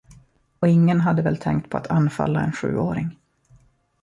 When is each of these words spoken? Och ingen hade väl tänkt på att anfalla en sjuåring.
Och 0.59 0.67
ingen 0.67 1.01
hade 1.01 1.21
väl 1.21 1.37
tänkt 1.37 1.69
på 1.69 1.77
att 1.77 1.87
anfalla 1.87 2.41
en 2.41 2.51
sjuåring. 2.51 3.17